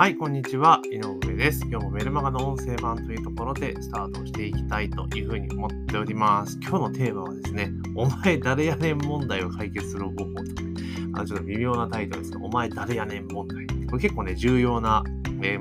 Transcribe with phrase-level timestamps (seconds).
[0.00, 0.80] はい、こんにちは。
[0.90, 1.60] 井上です。
[1.68, 6.58] 今日もメルマガの音声版というところでスタートしていきたいというふうに思っております。
[6.62, 13.66] 今日のテーマはですね、お前誰やねん問題を解決する方法と、あちょっと微妙なタイトルですけど、お前誰やねん問題。
[13.66, 15.04] これ結構ね、重要な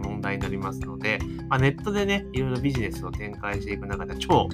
[0.01, 1.19] 問題になりますので、
[1.49, 4.47] まあ、ネットでね、いろいろビジネスを展開していく中で超、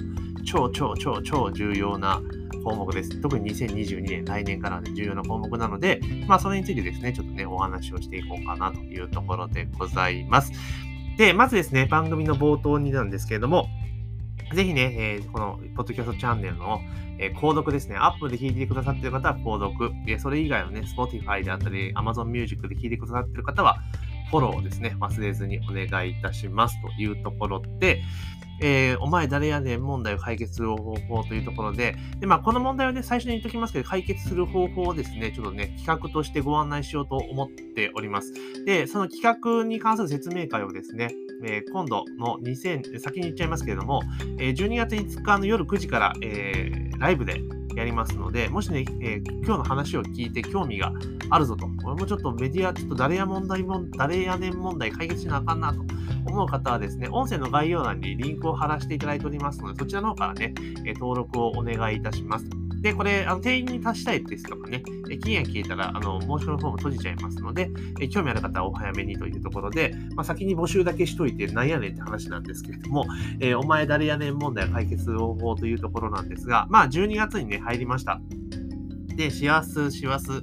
[0.44, 2.20] 超、超、超、超重要な
[2.66, 3.20] 項目です。
[3.20, 10.50] 特に2022年、来年からね、重要な項目なので、まあ、それについてですね、ちょっとね、お話をしていこうかなというところでございます。
[11.16, 13.68] で、まずですね、番組の冒頭になんですけれども、
[14.52, 16.80] ぜひね、えー、この、ポッドキャストチャンネルの、
[17.18, 17.96] えー、購読ですね。
[17.98, 19.92] アップで聞いてくださっている方は購読。
[20.04, 23.78] で、それ以外のね、Spotify であったり、Amazon Music で聞いてくださっている方は、
[24.30, 28.02] フォローをですね、忘れずにお願いいたしますというところで、
[28.60, 38.32] えー、お前誰やねん問題を解決する方法というところで、で、まあ、この問題はね、最初に言っときますけど、解決する方法をですね、ちょっとね、企画としてご案内しようと思っております。
[38.64, 41.10] で、その企画に関する説明会をですね、
[41.44, 44.02] えー、今度の2000、先に言っちゃいますけれども、
[44.38, 47.40] えー、12月5日の夜9時から、えー、ライブで
[47.76, 50.92] やりますので、もしね、えー、今日の話を聞いて興味が
[51.30, 55.82] あるぞと、俺もちょっとメディア、ちょっと誰や問題も、誰やねん問題解決しなあかんなと
[56.26, 60.54] 思う方はですね、音声の概要欄にリンクを貼らせていただいておりますので、そちらの方からね、
[60.86, 62.65] え登録をお願いいたします。
[62.80, 73.06] で、これ、あの定員に達したいですとかね、え期限聞いたら、あの、申し込みフォーム閉じちゃいますので、え興味ある方はお早めにというところで、まあ、先に募集だけしといてなんやねんって話なんですけれども、
[73.40, 78.20] えー、お前誰やねん問題解決方法というところなんですが、まあ、12月にね、入りました。
[79.16, 80.42] で、しわす、しわす、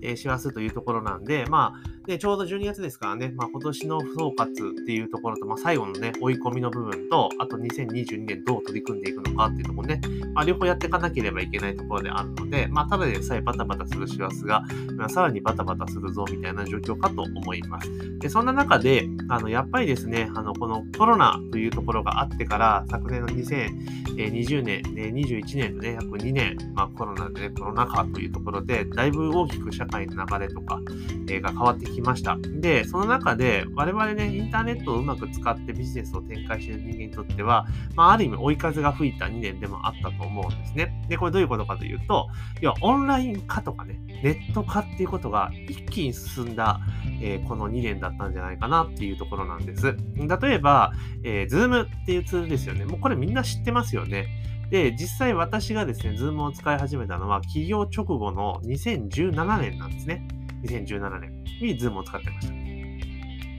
[0.00, 10.00] え、しわすというところなんで、まあ、で、ちょうど12月ですからね、まあ、今年の総括っていうところと、まあ、最後のね、追い込みの部分と、あと2022年どう取り組んでいくのかっていうところね、
[10.34, 14.62] まあ、両方やっていかなければいけないところであるので、まあ、ただでさえバタバタする師走が、
[14.96, 18.18] まあ、さらにバタバタするぞみたいな状況かと思います。
[18.18, 30.80] で、そんな中で、あの、やっぱりですね、あの、このコロナというところがあってから、昨年の2020年、21年のね、約2年、まあ、コロナで、ね、コロナ禍というところで、だいぶ大きく社会の流れとか、
[31.28, 32.36] えー、が変わってきました。
[32.40, 41.04] で、その中で、我々ね、インターネットをうまく使ってビジネスを展開している人間にとっては、まあ、ある意味追い風が吹いた2年でもあったと思うんですね。
[41.08, 42.28] で、これどういうことかというと、
[42.60, 46.80] 要はオンライン化とかね、ネット化っていうことが一気に進んだ、
[47.20, 49.96] えー、この2年だったんじゃないかなっていうところなんです。
[50.16, 52.84] 例えば、えー、Zoom っていうツールですよね。
[52.84, 54.26] もうこれみんな知ってますよね。
[54.70, 60.26] で、実際私がですね、Zoom を使い始めたのは、企業直後の2017年なんですね。
[60.64, 62.54] 2017年に Zoom を使ってました。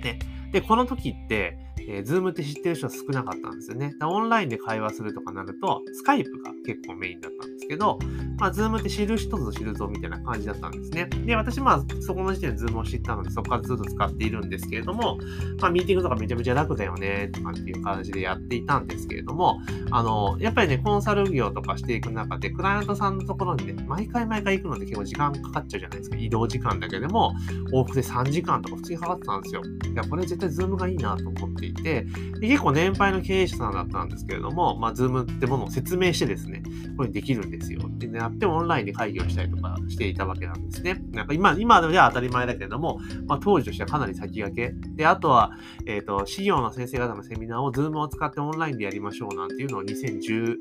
[0.03, 0.19] で、
[0.51, 1.57] でこの時って、
[1.87, 3.95] えー、Zoom って知ってる人は少なかったんですよね。
[4.01, 7.99] オンラインで会話するとかなると、Skype が結構メインだったんですけど、
[8.37, 11.05] まあ、Zoom って知る人ぞ知るぞみたいな感じだったんですね。
[11.25, 15.17] で、私、まあ、そこの時点で Zoom を知ったので、そこからずっと使っているんですけれども、
[15.59, 19.59] まあ、ミーティングとかめちゃめちゃ楽だよね、とかっていう感じでやっていたんですけれども、
[19.91, 26.17] あの、やっぱりね、コンサル業とかしていく中で、クライアントさんのところにね、毎回毎回行くのって結構時間かかっちゃうじゃないですか。
[26.17, 27.33] 移動時間だけでも、
[27.73, 29.61] 往復で3時間とか普通にかかってたんですよ。
[29.93, 32.05] いや、これ絶対 Zoom がいいなと思ってていて、
[32.41, 36.63] 結構年配の経営者さんだったんですけれども、まあ、Zoom ってものを説明してですね、
[36.97, 41.01] これできるんですよってやってオンラインで会議をしたりとかしていたわけなんですね。
[41.11, 44.75] なんか今、今では当たり前だけれども、まあ、当時としてはかなり先駆け。
[44.95, 45.51] で、あとは、
[45.85, 50.55] えっ、ー、と、資料の先生方のセミナーを Zoom を使ってオンラインでやりましょうなんていうのを2018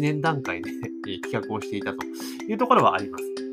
[0.00, 0.70] 年段階で
[1.22, 1.98] 企画をしていたと
[2.48, 3.45] いうところはあります。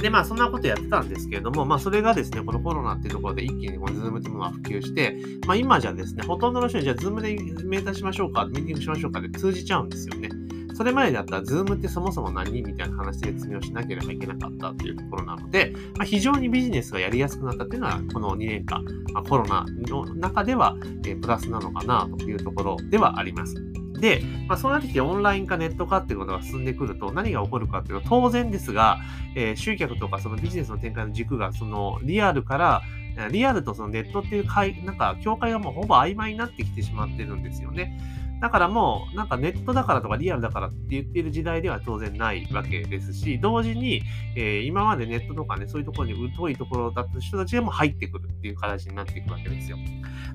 [0.00, 5.16] で、まあ、そんなことやってたんですけれども、まあ、それがですね、このコロナっていうところで一気にこの Zoom っていうものが普及して、
[5.46, 10.30] まあ、今じゃですね、ほとんどの人に、じゃあ Zoom でメーターしましょうか、ミーティングしましょうかで通じちゃうんですよね。
[10.74, 18.82] それまでだったら、Zoom ってそもそも何みたいな話で説明をしなければいけなかったっていうところなので、まあ、非常にビジネスがやりやすくなったっていうのは、この2年間、
[19.12, 23.54] まあ、コロナの中では、え、プラスなのかなというところではあります。
[24.00, 28.98] で、まあ、そうなってきてオンライン化、ネット化っていうことが進んでくると何が起こるかっていうのは当然ですが、
[29.36, 32.82] えー、集客とかそのビジネスの展開の軸がそのリアルから
[33.30, 37.98] リアルとそのネットっていうかいなんか境界がもうほぼ曖昧になってきてしまってるんですよね。
[38.40, 44.02] だからもう、なんかネットだからとかリアルだからって言っている時代では当然ないわけですし、同時に、
[44.36, 49.76] えー、今までネットとかね、そういうところに疎いところだった人たちがもう入ってくるっていう形になっていくわけですよ。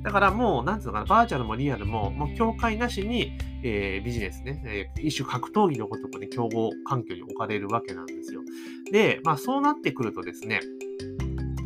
[0.03, 8.41] だからもう、なんていうのかな、バーチャルもリアルも、もう境界なしに、えー、ビジネスね、えー、一種格闘技のごとくね、競合環境に置かれるわけなんですよ。
[8.91, 10.59] で、まあそうなってくるとですね、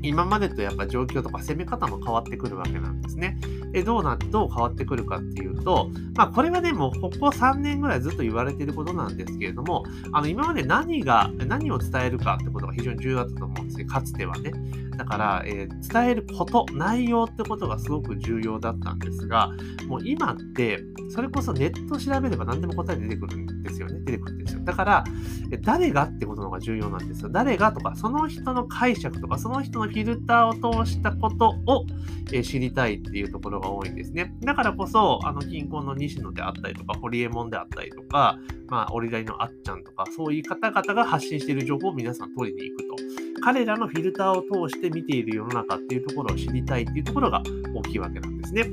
[0.02, 3.38] 今までとやっぱ状況とか攻め方も変わってくるわけなんですね。
[3.72, 13.86] で、どうな、どう変わってくるかっていうと、まあこれはね、もうここ3年ぐらいずっと言われてることなんですけれども、あの今まで何が、何を伝えるかってことが非常に重要だったと思うんですね。
[13.86, 14.52] かつてはね。
[15.00, 19.50] だから、えー、伝えること、内容ってことがすごく重要だったんですが、
[19.88, 24.02] もう今って、それこそネット調べれば何でも答え出てくるんですよね。
[24.02, 24.62] 出てくるんですよ。
[24.66, 25.04] だから、
[25.62, 27.30] 誰がってことの方が重要なんですよ。
[27.30, 31.86] 誰がとか、その人の解釈とか、その人のフィルターを通したことを、
[32.34, 34.36] え知りたいっていうところが多いんですね。
[34.42, 38.38] だからこそ、あの、近郊の西野であったりとか、ホリエモンであったりとか、
[38.68, 43.19] まあ、オリライのあっちゃんとか、そういう方々が発信している情報を皆さん取りに行くと。
[43.42, 47.42] 彼らのフィルターを通して見ている世の中っていうところを知りたいっていうところが
[47.74, 48.66] 大きいわけなんですね。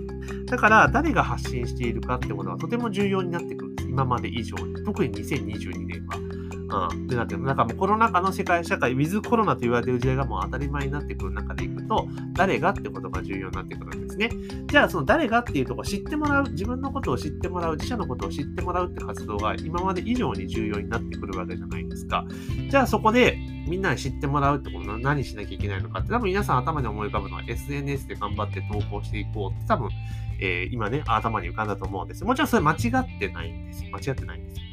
[0.47, 3.89] だから、誰が発信しているかってことはとても重要になってくるんです。
[3.89, 4.85] 今まで以上に。
[4.85, 6.26] 特に2022年は。
[6.69, 7.37] うん、ってなって。
[7.37, 14.31] なんかもうコロナ禍の世界社会、ウィズコロナと言われている時代がもう当たり前になってくる中でいくと、誰がってことが重要になってくるんですね。
[14.67, 22.25] じゃあ、その誰がっていうとこ知ってもらう、自分のことを知ってもらう、自社のことを知ってもらうって活動が今まで以上に重要になってくるわけじゃないですか。
[22.69, 29.89] じゃあ、そこでみんなに知ってもらうってことは何しなきゃいけないのかって、多分皆さん頭に思い浮かぶのは SNS で頑張って投稿していこうって多分、
[30.41, 32.25] えー、今ね、頭に浮かんだと思うんです。
[32.25, 33.85] もちろんそれ間違ってないんです。
[33.85, 34.66] 間違ってないんです。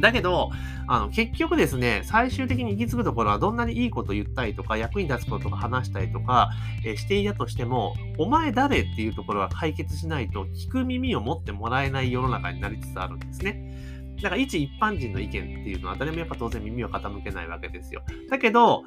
[0.00, 0.50] だけど、
[0.86, 6.50] あの、結局ですね、最終的に行き着くところはどんなにいいこと言ったりとか、役に立つこととか話したりとか、
[6.84, 13.68] えー、していたとしても、お前誰っていうところは解決しないと、聞く耳を持ってもらえない世の中になりつつあるんですね。
[14.22, 18.02] だから一一般人の意見っていうのは誰もやっぱ当然耳を傾けないわけですよ。
[18.28, 18.82] だけど、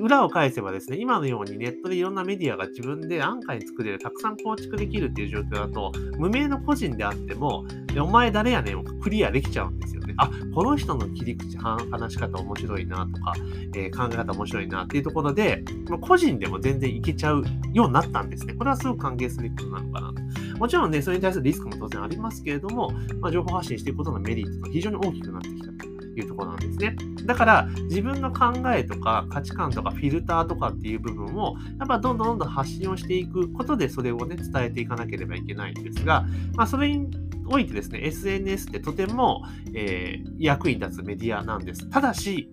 [0.00, 7.64] 裏を返せばですね、今のようにネットでいろんなメディアが自分で安価に作れる、たくさん構築できるっていう状況だと、無名の個人であっても、
[7.98, 10.14] お前誰やねんをクリアできちゃうんですよね。
[10.18, 13.34] あ、この人の切り口、話し方面白いなとか、
[13.74, 15.64] えー、考え方面白いなっていうところで、
[16.00, 18.54] 個人でも全然いけちゃうようになったんですね。
[18.54, 20.58] これはすごく関係することなのかなと。
[20.58, 25.72] もちろんね、それに対するリスクも当然ありますけれども、まあ、情報発信していくことのメリットが非常に大きくなってきた
[26.20, 26.96] いうところなんですね。
[27.24, 37.10] だから、自分の考えとか価値観とかフィルターとかっていう部分を、やっぱどんどんどんどん発信をしていくことで、それをね、伝えていかなければいけないんですが、まあ、それに
[37.46, 39.42] おいてですね、SNS ってとても、
[39.74, 41.88] えー、役に立つメディアなんです。
[41.88, 42.50] ただし、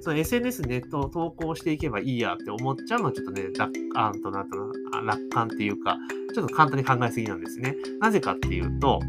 [0.00, 4.46] その SNS ネットを投稿していけばいいやって思っちゃうのはちょっとね、楽観となっ
[4.92, 5.96] た楽観っていうか、
[6.34, 7.74] ちょっと簡単に考えすぎなんですね。
[8.00, 9.00] なぜかっていうと、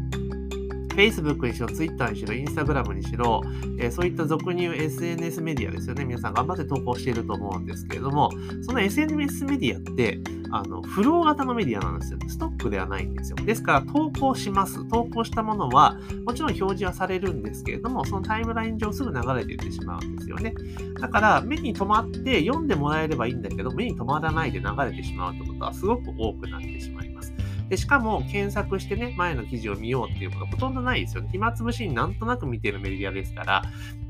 [0.96, 3.42] Facebook にしろ、Twitter にしろ、Instagram にしろ、
[3.78, 6.04] えー、そういった俗に言う SNS メディアですよね。
[6.06, 8.30] 皆さん頑張って投稿していると思うんですけれども、
[8.62, 10.20] その SNS メディアって、
[10.50, 12.18] あの、フロー型のメディアなんですよ。
[12.28, 13.36] ストックではないんですよ。
[13.36, 14.88] ですから、投稿します。
[14.88, 20.54] 投稿したものは、もちろん表示はされるんですけれども、そのタイムライン上すぐ流れていってしまうんですよね。
[21.00, 27.35] だから、目に留まって読んでもらえればいいんだけど、目に留まらないで流れてしまうってことはすごく多くなってしまいます。
[27.68, 31.28] で、しかも検索してね、前の記事を見ようっていうことほとんどないですよね。
[31.32, 33.62] 暇つぶしになんとなく見てるメディアですから、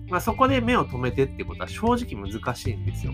[0.08, 3.12] まあ、そこで目を止めてってことは正直難しいんですよ。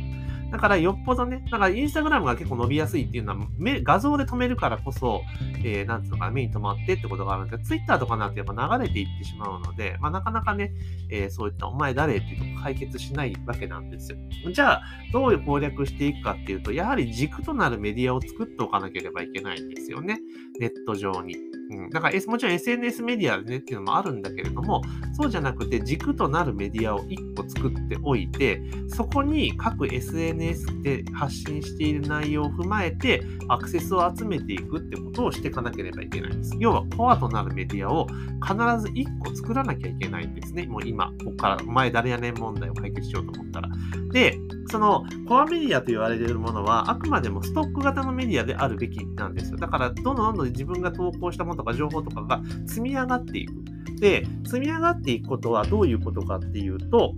[0.53, 5.23] だからよっぽどね、だからインスタグラムが結構伸びやすいっていうのは、目画像で止めるからこそ、
[5.65, 10.75] えー、なんつうのかな、目に留まってってことがあるんですけど、ツイッターとかなってやっぱ流れていってしまうので、まあなかなかね、
[11.11, 14.19] えー、そういったお前誰っていうとこ解決しないわけなんですよ。
[14.53, 20.21] じゃあ、どう攻略していくかっていうと、やはり軸となるメディアを作っておかなければいけないんですよね。
[20.61, 21.35] ネット上に。
[21.71, 24.83] うん、だから、もちろん SNS メディアでねっていうのもあるんだけれども、
[25.13, 36.55] そうじゃなくて軸となるメディアを1個作っておいて、そこに各 SNS で発信している内容を踏まえて、アクセスを集めていくってことをしていかなければいけないんです。
[36.59, 40.67] 要は、コアとなるメディアを必ず1個作らなきゃいけないんですね。
[40.67, 43.69] もう今、ここから前誰やねん問題を解決しようと思ったら。
[44.13, 44.39] で、
[44.69, 49.59] そのコアメディアと言われているものは、あくまでもストック型のメディアであるべきなんですよ。
[49.59, 53.55] だから、どんどんどんどん自分が投稿したものとか情報とかが積み上がっていく。
[54.01, 57.15] で、積み上がっていくことはどういうことかっていうと、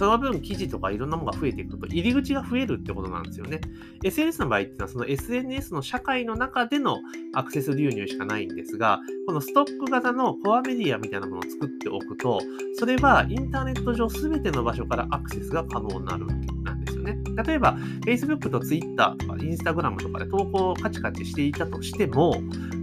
[0.00, 3.60] その分記事とかいろんなものが増えていくと入り口が増えるってことなんですよね。
[4.02, 6.96] SNS の場合っていうのはその SNS の社会の中での
[7.34, 12.40] アクセス流入しかないんですが、このストック型のコアメディアみたいなものを作っておくと、
[12.76, 16.24] それはインターネット上すべての場所からアクセスが可能になる
[16.64, 17.18] なんですよね。
[17.44, 22.42] 例えば Facebook と Twitter とか Instagram とかで投稿をカチカチしていたとしても、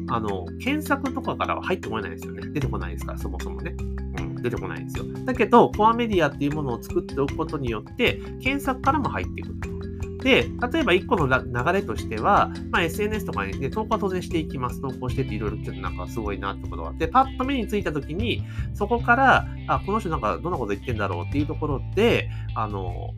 [0.09, 2.47] あの、検索とかからは入ってこないですよね。
[2.53, 3.75] 出てこないですから、そもそもね。
[3.79, 5.05] うん出てこないんですよ。
[5.25, 9.77] だけど、コアメディアっていうものを作っておくことによって、検索からも入ってくる。
[10.23, 14.81] で、例えば1個の流れとしては、まあ、SNS とかにね、投稿は当然していきます。
[14.81, 23.13] 投稿してっていろいろちょっとなんかすごいなってことがあって、パッと目についたときに、そこから、あ、この人なんかどんなこと言ってんだろうっていうところで、あの、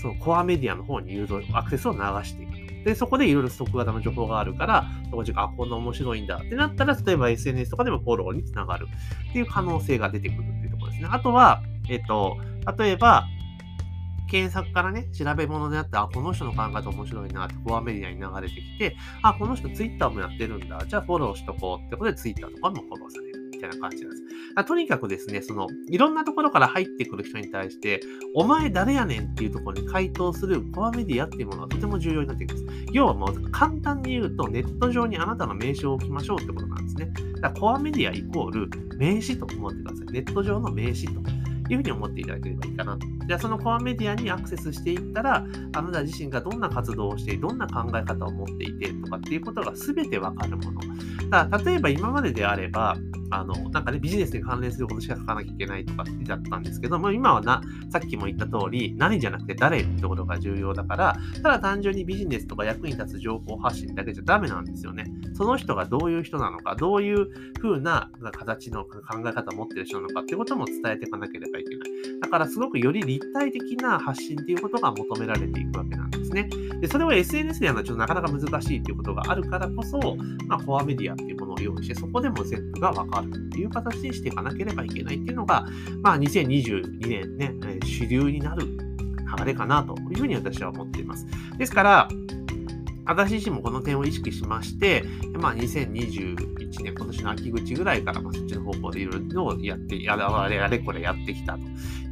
[0.00, 2.57] そのコアメディアの方に誘導、アクセスを流していく。
[2.88, 8.88] で、そこでいろいろストック型の情報があるから、そこで、あ、こんな面白いんだってなったら、例えば SNS とかでもフォローにつながる
[9.28, 11.08] っていう可能性が出てくるっていうところですね。
[11.12, 12.38] あとは、えっ、と、
[12.78, 13.26] 例えば、
[14.30, 20.82] 検索からね、調べ物であって、あ、この人の考え方面白いなって、フォアメディアに流れてきて、あ、この人ツイッターもやってるんだ。
[20.86, 23.27] じゃあフォローしとこうってことで、ツイッターとかもフォローされる。
[23.58, 24.64] みたいな感じなんです。
[24.64, 28.00] とにかくですね、その、いろんなところから入ってくる人に対して、
[28.34, 32.66] お前誰やねんっていうところに回答するコアメディアっていうものはとても重要になってきます。
[32.92, 37.12] 要はもう簡単に言うと、ネット上にあなたの名称を置きましょうってことなんですね。
[37.40, 40.12] だからコアメディアイコール名詞と思ってください。
[40.12, 41.20] ネット上の名詞と。
[41.68, 43.06] いうふうに思っていただければいいかなと。
[43.26, 50.80] じゃあ、そのコアメディアにアクセスしていったら、あなた自身がどんな活動をして、どんな考え方を持っていてとかっていうことが全てわかるもの。
[51.30, 52.96] だ例えば今までであれば、
[53.30, 65.04] あの、なんかね、ビジネスに関連することしか書かなきゃいけないとかだったんですけども、今はな、さっきも言った通り、何じゃなくて誰ってころが重要だから、ただ単純にビジネスとか役に立つ情報発信だけじゃダメなんですよね。
[65.34, 67.28] その人がどういう人なのか、どういう
[67.60, 72.20] 風な形の考え方を持ってる人なのかってことも伝えていかなければいけない。
[72.20, 76.48] だからすごくより立体的な発信っていうことが求められていくわけなんですね。
[76.80, 80.16] で、それを SNS でやるのはちょっとなかなか難しいということがあるからこそ、
[80.46, 85.66] まあ、コアメディアっていうものを用意して、そこでも全部がわかるっていう形にしていかなければいけないっていうのが、
[86.02, 87.54] まあ、2022年ね、
[87.84, 91.26] 主流になる流れかなというふうに私は思っています。
[91.58, 92.08] ですから、
[93.08, 101.60] 私自身もこの点を意識しまして、まあ、2021年、今年の秋口ぐらいから、まあ、そっちの方向でいろいろやって、やれあれこれやってきたと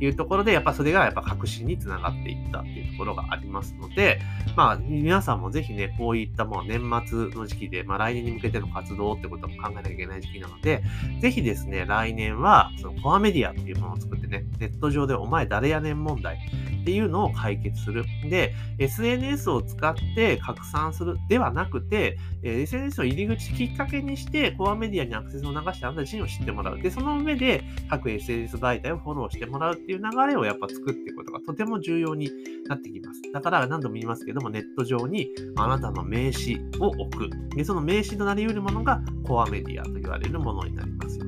[0.01, 4.21] いうところで、やっぱそれがやっぱ革新につながっていったっていうところがありますので、
[4.57, 10.83] まあ、皆さんもぜひね、こういったもう年末の時期で、まあ、来年に向けての活動ってことも考えなきゃいけない時期なので、
[11.21, 16.39] ぜひですね、来年は、そのコアメディアっていうものを作ってね、ネット上でお前誰やねん問題、
[16.87, 18.05] っていうのを解決する。
[18.31, 26.81] で、SNS を使って拡散するではなくて、え SNS の入り口きっかけにして、コアメディアにアクセスを流してあなた自身を知ってもらう。
[26.81, 32.31] で、その上で各 SNS 媒体をフォローしてもらうっていう流れをやっぱ作っていくことがとても重要に
[32.69, 33.21] なってきます。
[33.33, 35.27] だから何度も言いますけども、ネット上に
[35.57, 37.31] あなたの名刺を置く。
[37.57, 41.26] で、その名刺となり得るものがコアメディアと言われるものになります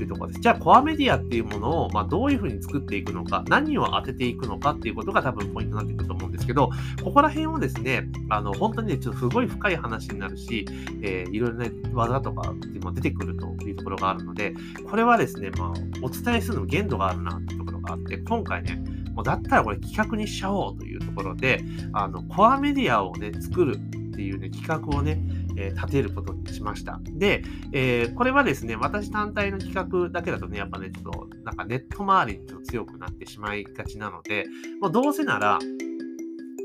[0.00, 0.40] いうところです。
[0.40, 6.70] じゃあ、コアメディアっていうものを、まあ、どういうふうに作っていくのか、何を当てていくのかっていうことが多分ポイントになってくると思うんですけど、
[7.02, 10.66] ここら辺をですね、あの、本当にね、ちょっとすごい深い話になるし、
[11.02, 14.54] えー、いろいろね、技とかっていうのが出てくるというところがあるので、
[14.88, 15.72] これはですね、まあ、
[16.02, 18.82] お伝えするの限度があるなっていうところがあって、今回ね、
[19.14, 25.22] もうだったらこれ企画にしちゃおうというところで、あの、コアメディアをね、作るっていうね、企画をね、
[25.56, 27.00] えー、立てることにしました。
[27.04, 27.42] で、
[27.72, 34.46] えー、これはですね、私単体の企画だけだとね、やっぱね、ちょっとなんかネット周りにちょっと強くなってしまいがちなので、
[34.80, 35.58] もうどうせなら、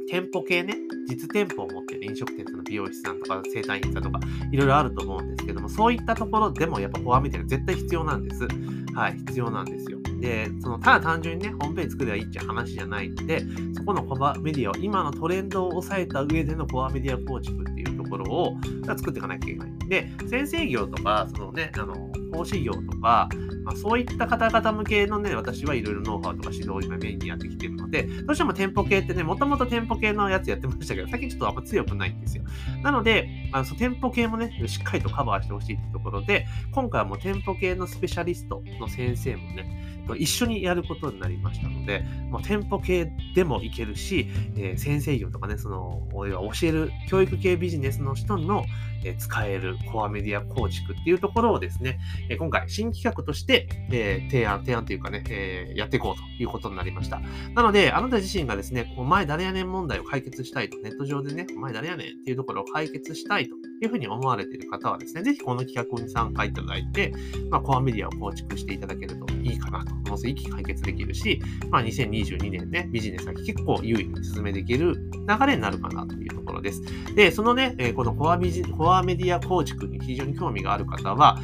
[0.09, 0.73] 店舗系ね、
[1.09, 4.19] 実店舗を持っている飲食店さんの美容師さんとか整体院さんとか
[4.51, 8.47] いろいろあると思うんですけども、そういったところでもやっぱフォアメディア絶対必要なんです。
[8.95, 9.99] はい、必要なんですよ。
[10.19, 13.43] で、そのただ単純にね、ホームページ作ればいいっていう話じゃないんで、
[13.75, 17.76] そこのフォアメディアを今のトレンドを抑えた上でのフォアメディア構築って
[18.07, 19.76] ところを作っていかなきゃいけない。
[19.87, 23.29] で、先生業とか、そのね、あの、講師業とか、
[23.63, 32.43] まあ、そういった方々向けのね、私はいろいろノウハウとか指導を今メインにやってきてるので、どうしても店舗系ってね、もともと店舗系のやつやってましたけど、最近ちょっとあんま強くないんですよ。
[32.83, 48.65] なので、あのその店舗系もね、しっかりとカバーしてほしいってところで、今回はもう店舗系のスペシャリストの先生もね、一緒にやることになりましたので、もう店舗系でもいけるし、えー、先生業とかね、その、教える教育系ビジネスの人の、
[49.03, 57.21] えー、使えるコアメディア構築っていうところをですね、え、今回新企画として、え提案、提案というかね、えやっていこうということになりました。
[57.53, 67.13] なので、あなた自身がですね、お前誰やねん問題を解決したいと、ネット上でね、お前誰やねんっていうところを解決したいというふうに思われている方はですね、ぜひこの企画に参加いただいて、
[67.49, 69.95] まあ、コアメディアを構築していただけるといいかなと。
[70.07, 74.95] もう一気解決できるし、まあ、2022年ね、ビジネスが結構優位に進めていける
[75.27, 76.81] 流れになるかなというところです。
[77.15, 81.39] で、そのね、このコアビジコアメディア構築に非常に興味がある方は、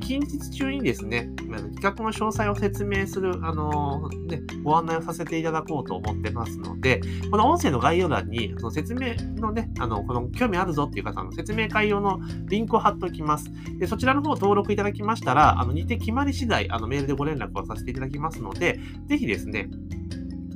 [0.00, 1.28] 近日中にですね、
[1.74, 7.00] 企画の詳細を説明する、あのー、ね、ご案内をさせていただこうと思ってますので、
[7.30, 13.50] この音声の概要欄に、その説明のね、あの、この興味あるぞっていう方の説明会用のリンクを貼っておきます。
[13.78, 18.78] で、そちらの方を登録いただきましたら、あの、日程決まり次第、あの、メールでご連絡をさせていただきますので、
[19.08, 19.68] ぜひですね、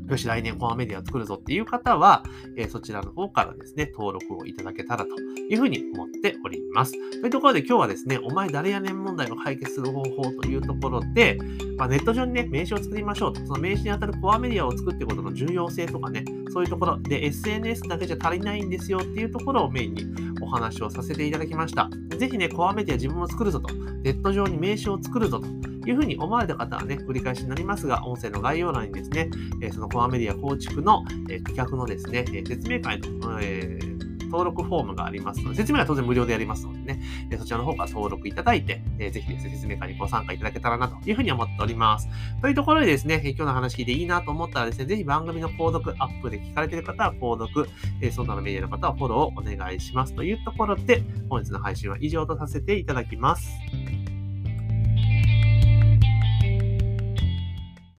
[0.09, 2.25] よし、来年コアメディアを作るぞっていう方は、
[2.57, 6.93] えー、そちらの方からですね、登録をいただけたらというふうに思っております。
[7.21, 11.39] というところで今日はですね、お前誰やねん問題を解決する方法というところで、
[11.77, 13.45] まあ、ネット上にね、名刺を作りましょうと。
[13.47, 20.05] その名刺にあたるコアメディアを作ってことの重要性とかね、そういうところで SNS だけじゃ足りないんですよっていうところをメインに
[20.49, 21.91] お話をさせていただきました。
[22.17, 23.73] ぜひね、コアメディア自分も作るぞと。
[24.03, 25.47] ネット上に名刺を作るぞと。
[25.87, 29.31] いうふうに思われた方はね、繰り返しになりますが、音声の概要欄にですね、
[29.63, 42.09] えそのコアメディア構築の、え企画のですね、説明会の、えー登録フォームがありますので、説明は当然無料でやりますのでね、えそちらの方から登録いただいて、えぜひですね、説明会にご参加いただけたらなというふうに思っております。
[42.41, 47.69] というところでですね、今日の話聞いていいなと思ったらですね、ぜひ番組の購読、アップで聞かれている方は購読、
[48.01, 50.15] えその他のメディアの方はフォローをお願いします。
[50.15, 53.49] というところで、本日の配信は以上とさせていただきます。